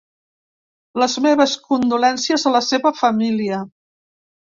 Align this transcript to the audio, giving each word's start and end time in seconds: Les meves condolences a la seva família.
Les 1.01 1.17
meves 1.27 1.53
condolences 1.69 2.49
a 2.53 2.57
la 2.59 2.65
seva 2.73 2.97
família. 3.07 3.65